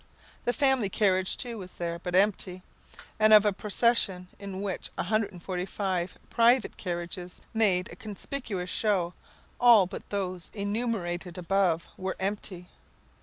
[0.45, 2.63] The family carriage too was there, but empty,
[3.19, 9.13] and of a procession in which 145 private carriages made a conspicuous show,
[9.59, 12.67] all but those enumerated above were empty.